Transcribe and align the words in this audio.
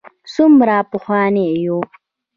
څومره 0.33 0.77
پخواني 0.91 1.47
یو. 1.65 1.77